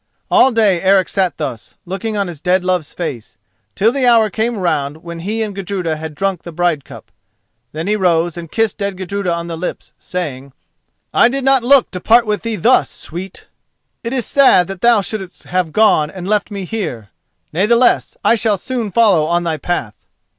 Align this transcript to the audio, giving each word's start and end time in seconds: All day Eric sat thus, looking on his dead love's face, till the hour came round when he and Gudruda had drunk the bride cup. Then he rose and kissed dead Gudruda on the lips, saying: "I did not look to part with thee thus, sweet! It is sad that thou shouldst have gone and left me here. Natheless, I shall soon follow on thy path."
All 0.31 0.51
day 0.51 0.81
Eric 0.81 1.07
sat 1.09 1.37
thus, 1.37 1.75
looking 1.85 2.17
on 2.17 2.25
his 2.27 2.41
dead 2.41 2.65
love's 2.65 2.91
face, 2.91 3.37
till 3.75 3.91
the 3.91 4.07
hour 4.07 4.31
came 4.31 4.57
round 4.57 5.03
when 5.03 5.19
he 5.19 5.43
and 5.43 5.53
Gudruda 5.53 5.95
had 5.95 6.15
drunk 6.15 6.41
the 6.41 6.51
bride 6.51 6.83
cup. 6.83 7.11
Then 7.71 7.85
he 7.85 7.95
rose 7.95 8.35
and 8.35 8.51
kissed 8.51 8.79
dead 8.79 8.97
Gudruda 8.97 9.31
on 9.31 9.45
the 9.45 9.55
lips, 9.55 9.93
saying: 9.99 10.53
"I 11.13 11.29
did 11.29 11.43
not 11.43 11.61
look 11.61 11.91
to 11.91 11.99
part 11.99 12.25
with 12.25 12.41
thee 12.41 12.55
thus, 12.55 12.89
sweet! 12.89 13.45
It 14.03 14.11
is 14.11 14.25
sad 14.25 14.65
that 14.69 14.81
thou 14.81 15.01
shouldst 15.01 15.43
have 15.43 15.71
gone 15.71 16.09
and 16.09 16.27
left 16.27 16.49
me 16.49 16.65
here. 16.65 17.09
Natheless, 17.53 18.17
I 18.25 18.33
shall 18.33 18.57
soon 18.57 18.89
follow 18.89 19.25
on 19.25 19.43
thy 19.43 19.57
path." 19.57 19.93